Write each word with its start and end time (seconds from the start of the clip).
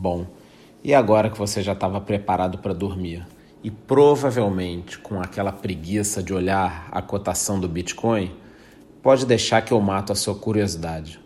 Bom, 0.00 0.26
e 0.84 0.94
agora 0.94 1.28
que 1.28 1.36
você 1.36 1.60
já 1.60 1.72
estava 1.72 2.00
preparado 2.00 2.58
para 2.58 2.72
dormir 2.72 3.26
e 3.64 3.70
provavelmente 3.70 4.96
com 4.96 5.20
aquela 5.20 5.50
preguiça 5.50 6.22
de 6.22 6.32
olhar 6.32 6.86
a 6.92 7.02
cotação 7.02 7.58
do 7.58 7.68
Bitcoin, 7.68 8.32
pode 9.02 9.26
deixar 9.26 9.62
que 9.62 9.72
eu 9.72 9.80
mato 9.80 10.12
a 10.12 10.14
sua 10.14 10.36
curiosidade. 10.36 11.18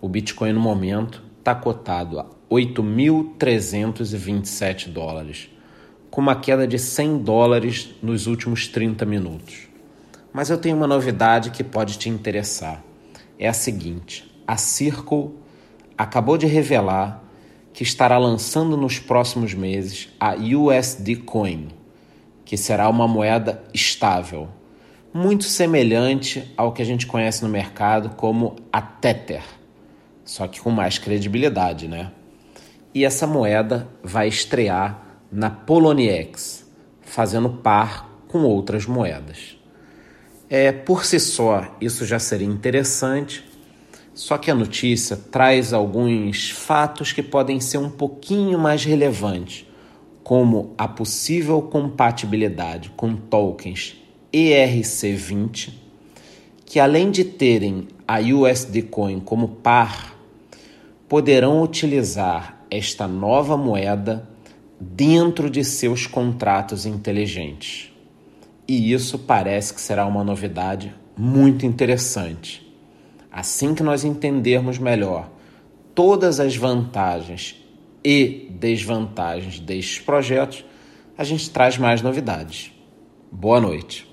O 0.00 0.08
Bitcoin 0.08 0.54
no 0.54 0.58
momento 0.58 1.22
está 1.38 1.54
cotado 1.54 2.18
a 2.18 2.26
8.327 2.50 4.88
dólares, 4.88 5.48
com 6.10 6.20
uma 6.20 6.34
queda 6.34 6.66
de 6.66 6.80
100 6.80 7.18
dólares 7.18 7.94
nos 8.02 8.26
últimos 8.26 8.66
30 8.66 9.06
minutos. 9.06 9.68
Mas 10.32 10.50
eu 10.50 10.58
tenho 10.58 10.76
uma 10.76 10.88
novidade 10.88 11.52
que 11.52 11.62
pode 11.62 11.96
te 11.96 12.08
interessar. 12.08 12.82
É 13.38 13.46
a 13.46 13.52
seguinte: 13.52 14.28
a 14.44 14.56
Circle 14.56 15.30
acabou 15.96 16.36
de 16.36 16.46
revelar 16.46 17.24
que 17.76 17.82
estará 17.82 18.16
lançando 18.16 18.74
nos 18.74 18.98
próximos 18.98 19.52
meses 19.52 20.08
a 20.18 20.34
USD 20.34 21.16
Coin, 21.16 21.68
que 22.42 22.56
será 22.56 22.88
uma 22.88 23.06
moeda 23.06 23.62
estável, 23.74 24.48
muito 25.12 25.44
semelhante 25.44 26.50
ao 26.56 26.72
que 26.72 26.80
a 26.80 26.84
gente 26.86 27.06
conhece 27.06 27.42
no 27.42 27.50
mercado 27.50 28.16
como 28.16 28.56
a 28.72 28.80
Tether, 28.80 29.42
só 30.24 30.48
que 30.48 30.58
com 30.58 30.70
mais 30.70 30.96
credibilidade, 30.96 31.86
né? 31.86 32.12
E 32.94 33.04
essa 33.04 33.26
moeda 33.26 33.86
vai 34.02 34.26
estrear 34.26 35.20
na 35.30 35.50
Poloniex, 35.50 36.66
fazendo 37.02 37.50
par 37.50 38.08
com 38.26 38.38
outras 38.38 38.86
moedas. 38.86 39.58
É, 40.48 40.72
por 40.72 41.04
si 41.04 41.20
só, 41.20 41.76
isso 41.78 42.06
já 42.06 42.18
seria 42.18 42.48
interessante, 42.48 43.44
só 44.16 44.38
que 44.38 44.50
a 44.50 44.54
notícia 44.54 45.14
traz 45.14 45.74
alguns 45.74 46.48
fatos 46.48 47.12
que 47.12 47.22
podem 47.22 47.60
ser 47.60 47.76
um 47.76 47.90
pouquinho 47.90 48.58
mais 48.58 48.82
relevantes, 48.82 49.66
como 50.24 50.72
a 50.78 50.88
possível 50.88 51.60
compatibilidade 51.60 52.90
com 52.96 53.14
tokens 53.14 53.94
ERC20, 54.32 55.68
que 56.64 56.80
além 56.80 57.10
de 57.10 57.24
terem 57.24 57.88
a 58.08 58.18
USD 58.18 58.84
Coin 58.84 59.20
como 59.20 59.48
par, 59.48 60.16
poderão 61.06 61.62
utilizar 61.62 62.64
esta 62.70 63.06
nova 63.06 63.54
moeda 63.54 64.26
dentro 64.80 65.50
de 65.50 65.62
seus 65.62 66.06
contratos 66.06 66.86
inteligentes. 66.86 67.92
E 68.66 68.94
isso 68.94 69.18
parece 69.18 69.74
que 69.74 69.80
será 69.80 70.06
uma 70.06 70.24
novidade 70.24 70.94
muito 71.14 71.66
interessante. 71.66 72.65
Assim 73.36 73.74
que 73.74 73.82
nós 73.82 74.02
entendermos 74.02 74.78
melhor 74.78 75.28
todas 75.94 76.40
as 76.40 76.56
vantagens 76.56 77.62
e 78.02 78.48
desvantagens 78.50 79.60
destes 79.60 79.98
projetos, 79.98 80.64
a 81.18 81.22
gente 81.22 81.50
traz 81.50 81.76
mais 81.76 82.00
novidades. 82.00 82.72
Boa 83.30 83.60
noite. 83.60 84.10